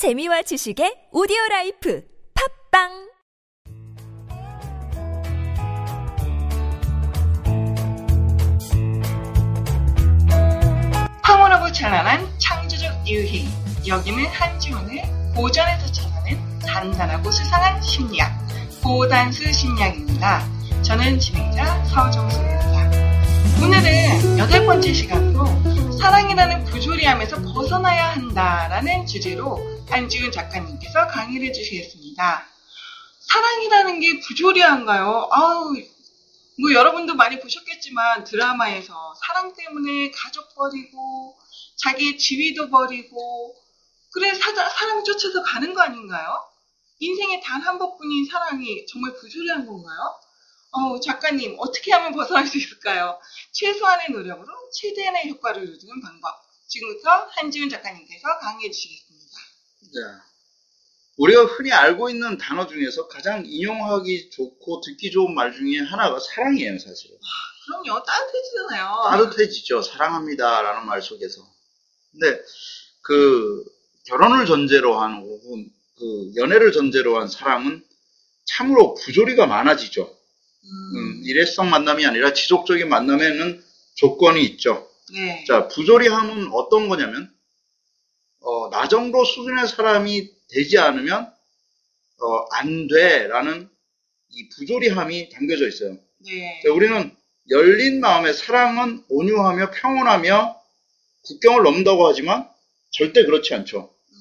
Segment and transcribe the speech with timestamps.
[0.00, 2.02] 재미와 지식의 오디오 라이프
[2.70, 2.88] 팟빵
[11.22, 13.46] 황홀하고 찬란한 창조적 유희.
[13.86, 15.02] 여기는 한지훈을
[15.36, 18.32] 고전에서 찾아낸 단단하고 수상한 심리학.
[18.82, 20.48] 고단수 심리학입니다.
[20.80, 22.90] 저는 진행자 서정수입니다.
[23.62, 25.44] 오늘은 여덟 번째 시간으로
[26.00, 29.58] 사랑이라는 부조리함에서 벗어나야 한다라는 주제로
[29.88, 32.46] 한지훈 작가님께서 강의를 주시겠습니다.
[33.20, 35.28] 사랑이라는 게 부조리한가요?
[35.30, 35.74] 아우,
[36.58, 41.36] 뭐 여러분도 많이 보셨겠지만 드라마에서 사랑 때문에 가족 버리고
[41.76, 43.54] 자기 지위도 버리고
[44.12, 46.28] 그래 사, 사랑 쫓아서 가는 거 아닌가요?
[46.98, 49.98] 인생에 단 한 번뿐인 사랑이 정말 부조리한 건가요?
[50.72, 53.18] 어, 작가님 어떻게 하면 벗어날 수 있을까요?
[53.52, 56.50] 최소한의 노력으로 최대한의 효과를 누리는 방법.
[56.68, 59.36] 지금부터 한지훈 작가님께서 강의해 주시겠습니다.
[59.94, 60.00] 네.
[61.16, 66.78] 우리가 흔히 알고 있는 단어 중에서 가장 인용하기 좋고 듣기 좋은 말 중에 하나가 사랑이에요,
[66.78, 67.18] 사실은.
[67.66, 69.02] 그럼요, 따뜻해지잖아요.
[69.10, 69.82] 따뜻해지죠.
[69.82, 71.42] 사랑합니다 라는 말 속에서.
[72.12, 72.40] 근데
[73.02, 73.64] 그
[74.06, 77.84] 결혼을 전제로 한 혹은 그 연애를 전제로 한 사랑은
[78.46, 80.19] 참으로 부조리가 많아지죠.
[80.64, 83.62] 음, 음, 일회성 만남이 아니라 지속적인 만남에는
[83.94, 84.88] 조건이 있죠.
[85.12, 85.44] 네.
[85.46, 87.32] 자, 부조리함은 어떤 거냐면,
[88.40, 91.32] 어, 나 정도 수준의 사람이 되지 않으면,
[92.20, 93.26] 어, 안 돼.
[93.26, 93.68] 라는
[94.28, 95.96] 이 부조리함이 담겨져 있어요.
[96.18, 96.60] 네.
[96.62, 97.14] 자, 우리는
[97.50, 100.60] 열린 마음의 사랑은 온유하며 평온하며
[101.22, 102.48] 국경을 넘는다고 하지만
[102.90, 103.92] 절대 그렇지 않죠.
[104.12, 104.16] 음,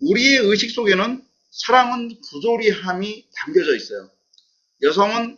[0.00, 4.10] 우리의 의식 속에는 사랑은 부조리함이 담겨져 있어요.
[4.82, 5.36] 여성은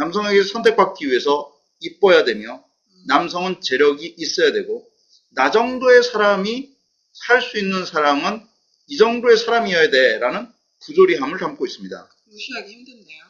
[0.00, 2.64] 남성에게 선택받기 위해서 이뻐야 되며,
[3.06, 4.86] 남성은 재력이 있어야 되고,
[5.30, 6.70] 나 정도의 사람이
[7.12, 8.46] 살 수 있는 사랑은
[8.88, 10.18] 이 정도의 사람이어야 돼.
[10.18, 10.48] 라는
[10.84, 12.10] 부조리함을 담고 있습니다.
[12.26, 13.24] 무시하기 힘든데요.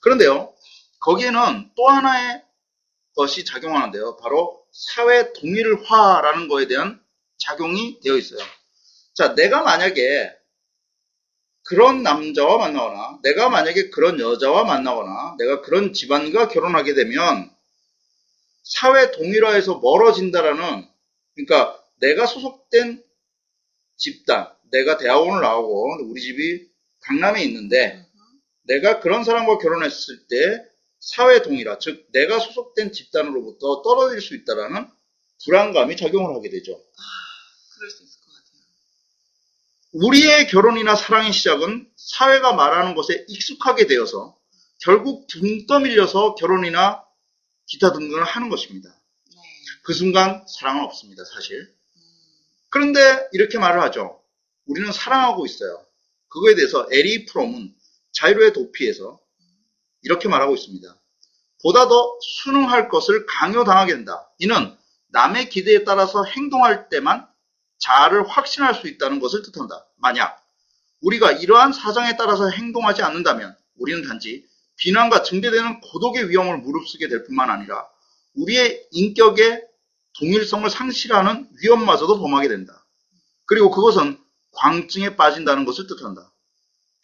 [0.00, 0.54] 그런데요,
[1.00, 2.42] 거기에는 또 하나의
[3.16, 4.16] 것이 작용하는데요.
[4.16, 7.00] 바로 사회 동일화라는 거에 대한
[7.38, 8.40] 작용이 되어 있어요.
[9.14, 10.32] 자, 내가 만약에
[11.64, 17.50] 그런 남자와 만나거나, 내가 만약에 그런 여자와 만나거나, 내가 그런 집안과 결혼하게 되면
[18.62, 20.86] 사회 동일화에서 멀어진다라는,
[21.34, 23.02] 그러니까 내가 소속된
[23.96, 26.68] 집단, 내가 대학원을 나오고 우리 집이
[27.00, 28.06] 강남에 있는데,
[28.62, 30.64] 내가 그런 사람과 결혼했을 때
[31.00, 34.86] 사회 동일화, 즉 내가 소속된 집단으로부터 떨어질 수 있다라는
[35.44, 36.72] 불안감이 작용을 하게 되죠.
[37.74, 38.23] 그럴 수 있을.
[39.94, 44.36] 우리의 결혼이나 사랑의 시작은 사회가 말하는 것에 익숙하게 되어서
[44.80, 47.04] 결국 등 떠밀려서 결혼이나
[47.66, 48.90] 기타 등등을 하는 것입니다.
[48.90, 49.40] 네.
[49.84, 51.60] 그 순간 사랑은 없습니다, 사실.
[51.60, 52.02] 음,
[52.70, 53.00] 그런데
[53.32, 54.20] 이렇게 말을 하죠.
[54.66, 55.86] 우리는 사랑하고 있어요.
[56.28, 57.72] 그거에 대해서 에리 프롬은
[58.12, 59.20] 자유로의 도피에서
[60.02, 60.88] 이렇게 말하고 있습니다.
[61.62, 64.28] 보다 더 순응할 것을 강요당하게 된다.
[64.38, 64.76] 이는
[65.08, 67.28] 남의 기대에 따라서 행동할 때만
[67.84, 69.86] 자아를 확신할 수 있다는 것을 뜻한다.
[69.96, 70.42] 만약
[71.02, 74.46] 우리가 이러한 사정에 따라서 행동하지 않는다면 우리는 단지
[74.76, 77.86] 비난과 증대되는 고독의 위험을 무릅쓰게 될 뿐만 아니라
[78.34, 79.62] 우리의 인격의
[80.18, 82.86] 동일성을 상실하는 위험마저도 범하게 된다.
[83.44, 84.18] 그리고 그것은
[84.52, 86.32] 광증에 빠진다는 것을 뜻한다.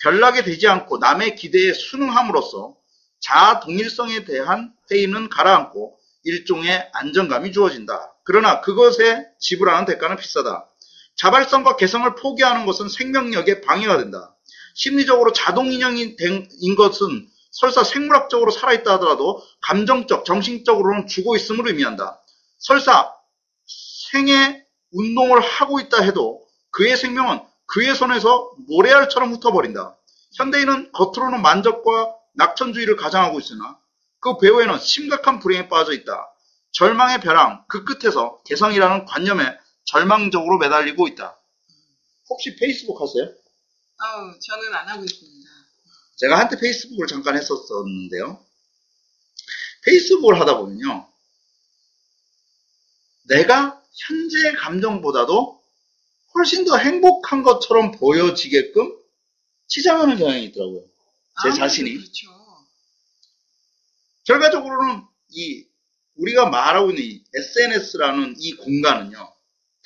[0.03, 2.75] 별나게 되지 않고 남의 기대에 순응함으로써
[3.21, 8.15] 자아 동일성에 대한 회의는 가라앉고 일종의 안정감이 주어진다.
[8.25, 10.70] 그러나 그것에 지불하는 대가는 비싸다.
[11.21, 14.35] 자발성과 개성을 포기하는 것은 생명력에 방해가 된다.
[14.75, 16.17] 심리적으로 자동인형인
[16.79, 22.19] 것은 설사 생물학적으로 살아있다 하더라도 감정적, 정신적으로는 죽어 있음을 의미한다.
[22.59, 23.13] 설사
[24.11, 29.97] 생애 운동을 하고 있다 해도 그의 생명은 그의 손에서 모래알처럼 흩어버린다.
[30.37, 33.79] 현대인은 겉으로는 만족과 낙천주의를 가장하고 있으나
[34.21, 36.33] 그 배후에는 심각한 불행에 빠져 있다.
[36.73, 41.39] 절망의 벼랑 그 끝에서 개성이라는 관념에 절망적으로 매달리고 있다.
[42.29, 43.35] 혹시 페이스북 하세요?
[43.99, 45.51] 아우, 저는 안 하고 있습니다.
[46.17, 48.45] 제가 한때 페이스북을 잠깐 했었었는데요.
[49.85, 51.09] 페이스북을 하다 보면요.
[53.29, 55.63] 내가 현재의 감정보다도
[56.35, 58.97] 훨씬 더 행복한 것처럼 보여지게끔
[59.67, 60.83] 치장하는 경향이 있더라고요.
[60.83, 61.95] 제 아무래도 자신이.
[61.95, 62.29] 그렇죠.
[64.25, 65.65] 결과적으로는 이
[66.17, 69.35] 우리가 말하고 있는 이 SNS라는 이 공간은요.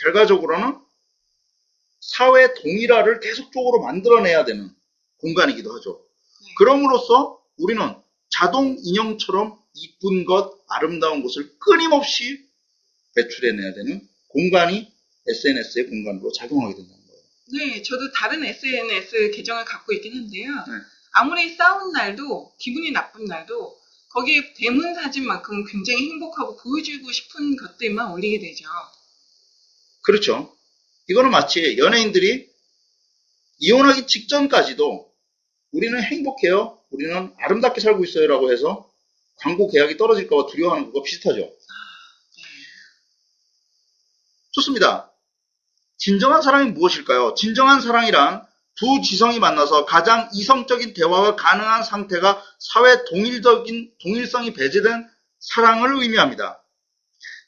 [0.05, 0.79] 결과적으로는
[2.01, 4.71] 사회 동일화를 계속적으로 만들어내야 되는
[5.19, 6.05] 공간이기도 하죠.
[6.43, 6.55] 네.
[6.59, 7.95] 그럼으로써 우리는
[8.29, 12.47] 자동 인형처럼 이쁜 것, 아름다운 것을 끊임없이
[13.15, 14.93] 배출해내야 되는 공간이
[15.27, 17.23] SNS의 공간으로 작용하게 된다는 거예요.
[17.53, 20.51] 네, 저도 다른 SNS 계정을 갖고 있긴 한데요.
[20.51, 20.73] 네.
[21.13, 23.79] 아무리 싸운 날도, 기분이 나쁜 날도,
[24.11, 28.65] 거기에 대문 사진만큼 굉장히 행복하고 보여주고 싶은 것들만 올리게 되죠.
[30.05, 30.55] 그렇죠.
[31.09, 32.49] 이거는 마치 연예인들이
[33.59, 35.13] 이혼하기 직전까지도
[35.73, 36.79] 우리는 행복해요.
[36.91, 38.27] 우리는 아름답게 살고 있어요.
[38.29, 38.91] 라고 해서
[39.37, 41.41] 광고 계약이 떨어질까봐 두려워하는 것과 비슷하죠.
[41.41, 41.49] 네.
[44.53, 45.11] 좋습니다.
[45.97, 47.35] 진정한 사랑이 무엇일까요?
[47.35, 48.47] 진정한 사랑이란
[48.77, 55.09] 두 지성이 만나서 가장 이성적인 대화가 가능한 상태가 사회 동일적인 동일성이 배제된
[55.39, 56.63] 사랑을 의미합니다.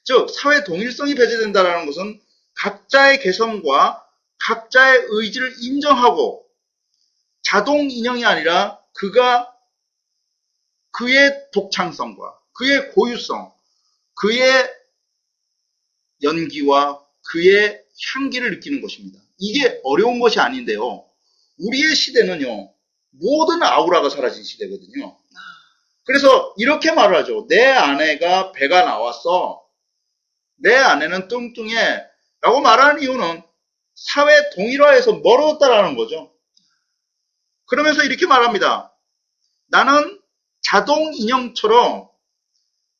[0.05, 2.20] 즉 사회 동일성이 배제된다는 것은
[2.56, 4.05] 각자의 개성과
[4.38, 6.47] 각자의 의지를 인정하고
[7.43, 9.53] 자동 인형이 아니라 그가
[10.91, 13.53] 그의 독창성과 그의 고유성,
[14.14, 14.70] 그의
[16.23, 19.20] 연기와 그의 향기를 느끼는 것입니다.
[19.38, 21.06] 이게 어려운 것이 아닌데요.
[21.58, 22.73] 우리의 시대는요,
[23.11, 25.19] 모든 아우라가 사라진 시대거든요.
[26.05, 27.47] 그래서 이렇게 말을 하죠.
[27.49, 29.67] 내 아내가 배가 나왔어.
[30.56, 32.15] 내 아내는 뚱뚱해.
[32.46, 33.43] 라고 말하는 이유는
[33.96, 36.32] 사회 동일화에서 멀어졌다라는 거죠.
[37.66, 38.96] 그러면서 이렇게 말합니다.
[39.66, 40.22] 나는
[40.62, 42.08] 자동 인형처럼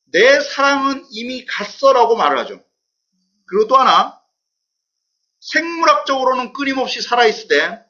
[0.07, 2.61] 내 사랑은 이미 갔어라고 말을 하죠.
[3.47, 4.21] 그리고 또 하나,
[5.39, 7.85] 생물학적으로는 끊임없이 살아있을 때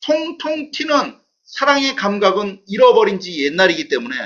[0.00, 4.16] 통통 튀는 사랑의 감각은 잃어버린 지 옛날이기 때문에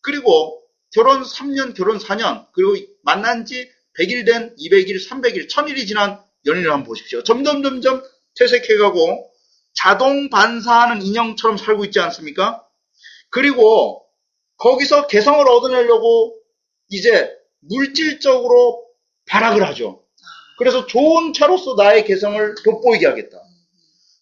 [0.00, 2.74] 그리고 결혼 3년, 결혼 4년, 그리고
[3.04, 7.22] 만난 지 100일 된 200일, 300일, 1000일이 지난 연인을 한번 보십시오.
[7.22, 8.02] 점점, 점점
[8.38, 9.30] 퇴색해가고
[9.74, 12.64] 자동 반사하는 인형처럼 살고 있지 않습니까?
[13.30, 14.04] 그리고
[14.56, 16.36] 거기서 개성을 얻어내려고
[16.88, 17.30] 이제
[17.60, 18.84] 물질적으로
[19.26, 20.04] 발악을 하죠.
[20.58, 23.38] 그래서 좋은 차로서 나의 개성을 돋보이게 하겠다.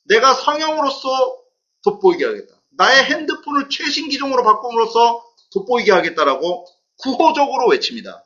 [0.04, 1.38] 내가 성형으로서
[1.84, 2.54] 돋보이게 하겠다.
[2.76, 6.66] 나의 핸드폰을 최신 기종으로 바꿈으로써 돋보이게 하겠다라고
[6.98, 8.25] 구호적으로 외칩니다.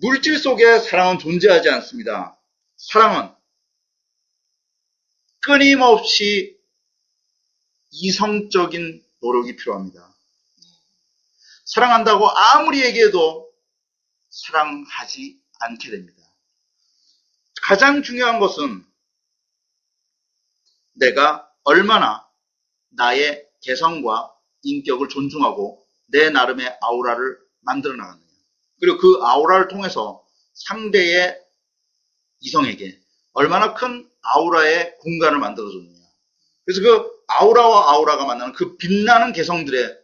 [0.00, 2.38] 물질 속에 사랑은 존재하지 않습니다.
[2.76, 3.34] 사랑은
[5.40, 6.58] 끊임없이
[7.90, 10.14] 이성적인 노력이 필요합니다.
[11.64, 13.52] 사랑한다고 아무리 얘기해도
[14.30, 16.22] 사랑하지 않게 됩니다.
[17.62, 18.84] 가장 중요한 것은
[20.92, 22.28] 내가 얼마나
[22.90, 28.23] 나의 개성과 인격을 존중하고 내 나름의 아우라를 만들어 나갔느냐.
[28.84, 30.22] 그리고 그 아우라를 통해서
[30.52, 31.40] 상대의
[32.40, 33.00] 이성에게
[33.32, 36.04] 얼마나 큰 아우라의 공간을 만들어줬느냐.
[36.66, 39.98] 그래서 그 아우라와 아우라가 만나는 그 빛나는 개성들의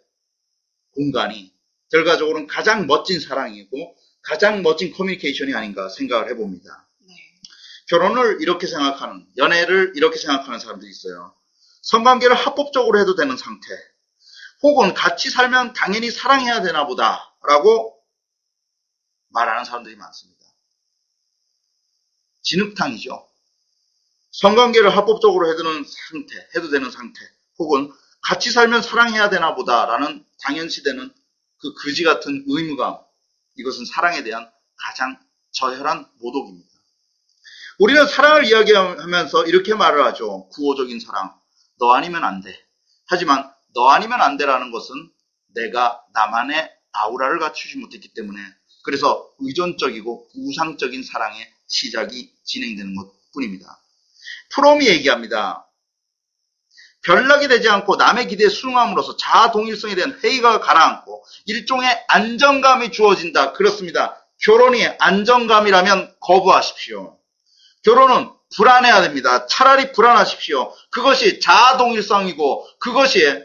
[0.94, 1.52] 공간이
[1.90, 6.88] 결과적으로는 가장 멋진 사랑이고 가장 멋진 커뮤니케이션이 아닌가 생각을 해봅니다.
[7.06, 7.14] 네.
[7.88, 11.34] 결혼을 이렇게 생각하는, 연애를 이렇게 생각하는 사람들이 있어요.
[11.82, 13.66] 성관계를 합법적으로 해도 되는 상태.
[14.62, 17.34] 혹은 같이 살면 당연히 사랑해야 되나 보다.
[17.46, 17.99] 라고
[19.30, 20.40] 말하는 사람들이 많습니다.
[22.42, 23.28] 진흙탕이죠.
[24.32, 27.20] 성관계를 합법적으로 해두는 상태, 해도 되는 상태.
[27.58, 27.92] 혹은
[28.22, 31.12] 같이 살면 사랑해야 되나 보다라는 당연시되는
[31.58, 32.98] 그 그지 같은 의무감.
[33.56, 35.18] 이것은 사랑에 대한 가장
[35.52, 36.70] 저혈한 모독입니다.
[37.78, 40.48] 우리는 사랑을 이야기하면서 이렇게 말을 하죠.
[40.50, 41.34] 구호적인 사랑.
[41.78, 42.54] 너 아니면 안 돼.
[43.06, 44.94] 하지만 너 아니면 안 돼라는 것은
[45.54, 48.40] 내가 나만의 아우라를 갖추지 못했기 때문에
[48.82, 53.80] 그래서 의존적이고 우상적인 사랑의 시작이 진행되는 것 뿐입니다.
[54.50, 55.66] 프롬이 얘기합니다.
[57.02, 63.52] 별나게 되지 않고 남의 기대에 순응함으로써 자아 동일성에 대한 회의가 가라앉고 일종의 안정감이 주어진다.
[63.52, 64.22] 그렇습니다.
[64.42, 67.18] 결혼이 안정감이라면 거부하십시오.
[67.84, 69.46] 결혼은 불안해야 됩니다.
[69.46, 70.74] 차라리 불안하십시오.
[70.90, 73.44] 그것이 자아 동일성이고 그것이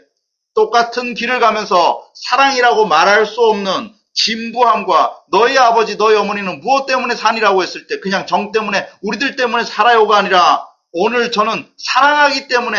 [0.54, 7.62] 똑같은 길을 가면서 사랑이라고 말할 수 없는 진부함과 너희 아버지, 너희 어머니는 무엇 때문에 산이라고
[7.62, 12.76] 했을 때 그냥 정 때문에 우리들 때문에 살아요가 아니라 오늘 저는 사랑하기 때문에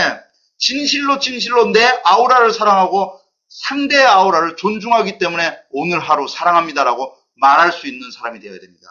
[0.57, 8.09] 진실로 진실로 내 아우라를 사랑하고 상대의 아우라를 존중하기 때문에 오늘 하루 사랑합니다라고 말할 수 있는
[8.11, 8.87] 사람이 되어야 됩니다.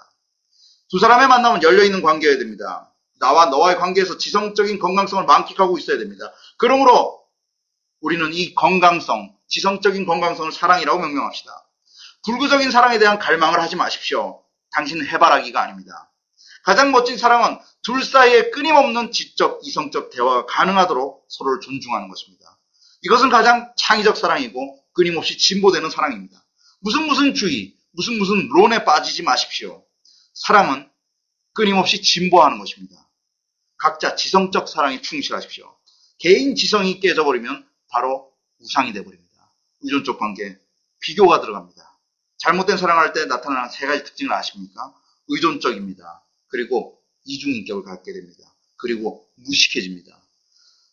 [0.89, 2.93] 두 사람의 만남은 열려있는 관계여야 됩니다.
[3.19, 6.33] 나와 너와의 관계에서 지성적인 건강성을 만끽하고 있어야 됩니다.
[6.59, 7.21] 그러므로
[8.01, 11.66] 우리는 이 건강성, 지성적인 건강성을 사랑이라고 명명합시다.
[12.25, 14.43] 불구적인 사랑에 대한 갈망을 하지 마십시오.
[14.73, 16.13] 당신은 해바라기가 아닙니다.
[16.65, 22.59] 가장 멋진 사랑은 둘 사이에 끊임없는 지적, 이성적 대화가 가능하도록 서로를 존중하는 것입니다.
[23.03, 26.45] 이것은 가장 창의적 사랑이고 끊임없이 진보되는 사랑입니다.
[26.81, 29.85] 무슨 무슨 주의, 무슨 무슨 론에 빠지지 마십시오.
[30.35, 30.91] 사랑은
[31.53, 32.97] 끊임없이 진보하는 것입니다.
[33.79, 35.77] 각자 지성적 사랑에 충실하십시오.
[36.19, 39.55] 개인 지성이 깨져버리면 바로 우상이 돼버립니다.
[39.83, 40.59] 의존적 관계,
[41.01, 41.96] 비교가 들어갑니다.
[42.47, 44.95] 잘못된 사랑할 때 나타나는 세 가지 특징을 아십니까?
[45.27, 46.23] 의존적입니다.
[46.47, 48.55] 그리고 이중인격을 갖게 됩니다.
[48.77, 50.17] 그리고 무식해집니다.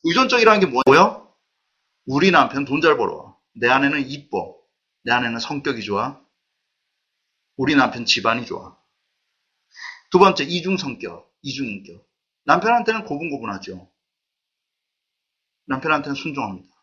[0.03, 1.31] 의존적이라는 게 뭐예요?
[2.07, 3.39] 우리 남편 돈 잘 벌어.
[3.53, 4.57] 내 아내는 이뻐.
[5.03, 6.19] 내 아내는 성격이 좋아.
[7.55, 8.75] 우리 남편 집안이 좋아.
[10.10, 12.03] 두 번째, 이중성격, 이중인격.
[12.45, 13.91] 남편한테는 고분고분하죠.
[15.67, 16.74] 남편한테는 순종합니다.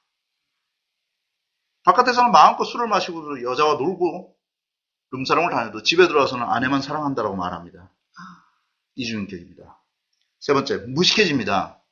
[1.82, 4.36] 바깥에서는 마음껏 술을 마시고 여자와 놀고
[5.12, 7.90] 룸사롱을 다녀도 집에 들어와서는 아내만 사랑한다라고 말합니다.
[8.94, 9.82] 이중인격입니다.
[10.38, 11.82] 세 번째, 무식해집니다.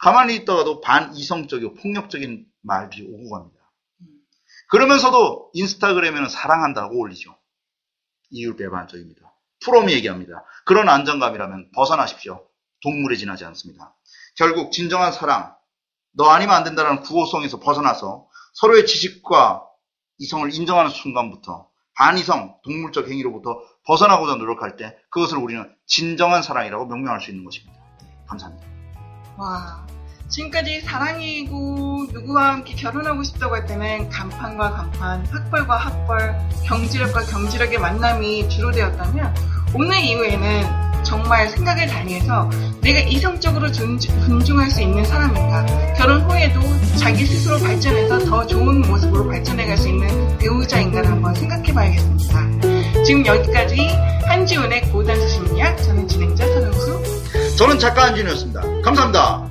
[0.00, 3.60] 가만히 있다가도 반이성적이고 폭력적인 말들이 오고 갑니다.
[4.68, 7.36] 그러면서도 인스타그램에는 사랑한다고 올리죠.
[8.30, 9.32] 이율 배반적입니다.
[9.64, 10.44] 프롬이 얘기합니다.
[10.64, 12.46] 그런 안정감이라면 벗어나십시오.
[12.82, 13.96] 동물에 지나지 않습니다.
[14.36, 15.56] 결국 진정한 사랑,
[16.12, 19.66] 너 아니면 안 된다는 구호성에서 벗어나서 서로의 지식과
[20.18, 27.30] 이성을 인정하는 순간부터 반이성, 동물적 행위로부터 벗어나고자 노력할 때 그것을 우리는 진정한 사랑이라고 명명할 수
[27.30, 27.78] 있는 것입니다.
[28.26, 28.66] 감사합니다.
[29.36, 29.86] 와,
[30.28, 38.48] 지금까지 사랑이고 누구와 함께 결혼하고 싶다고 할 때는 간판과 간판, 학벌과 학벌, 경지력과 경지력의 만남이
[38.48, 39.34] 주로 되었다면
[39.74, 46.60] 오늘 이후에는 정말 생각을 달리해서 내가 이성적으로 존중, 할수 있는 사람인가 결혼 후에도
[46.96, 53.04] 자기 스스로 발전해서 더 좋은 모습으로 발전해 갈 수 있는 배우자인가를 한번 생각해 봐야겠습니다.
[53.04, 53.76] 지금 여기까지
[54.26, 58.60] 한지훈의 고단수 심리학 저는 진행자 서정수 저는 작가 한진우였습니다.
[58.82, 59.43] 감사합니다.